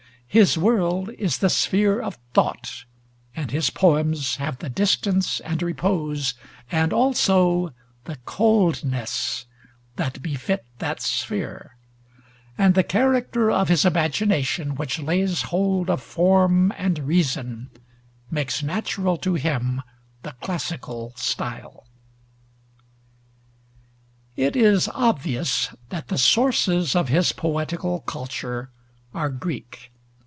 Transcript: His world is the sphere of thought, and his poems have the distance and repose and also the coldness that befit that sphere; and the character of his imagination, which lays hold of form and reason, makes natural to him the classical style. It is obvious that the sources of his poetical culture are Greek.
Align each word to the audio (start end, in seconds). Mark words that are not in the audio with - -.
His 0.33 0.57
world 0.57 1.09
is 1.19 1.39
the 1.39 1.49
sphere 1.49 1.99
of 1.99 2.17
thought, 2.33 2.85
and 3.35 3.51
his 3.51 3.69
poems 3.69 4.37
have 4.37 4.59
the 4.59 4.69
distance 4.69 5.41
and 5.41 5.61
repose 5.61 6.35
and 6.71 6.93
also 6.93 7.73
the 8.05 8.15
coldness 8.23 9.45
that 9.97 10.21
befit 10.21 10.63
that 10.79 11.01
sphere; 11.01 11.75
and 12.57 12.75
the 12.75 12.81
character 12.83 13.51
of 13.51 13.67
his 13.67 13.83
imagination, 13.83 14.75
which 14.75 14.99
lays 14.99 15.41
hold 15.41 15.89
of 15.89 16.01
form 16.01 16.71
and 16.77 16.99
reason, 16.99 17.69
makes 18.29 18.63
natural 18.63 19.17
to 19.17 19.33
him 19.33 19.81
the 20.23 20.31
classical 20.39 21.11
style. 21.17 21.87
It 24.37 24.55
is 24.55 24.87
obvious 24.93 25.75
that 25.89 26.07
the 26.07 26.17
sources 26.17 26.95
of 26.95 27.09
his 27.09 27.33
poetical 27.33 27.99
culture 27.99 28.71
are 29.13 29.27
Greek. 29.29 29.89